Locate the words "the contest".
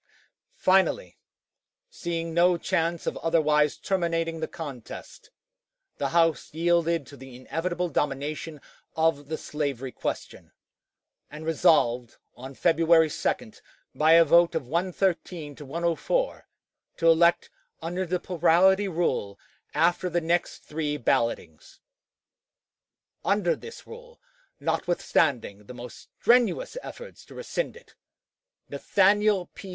4.39-5.29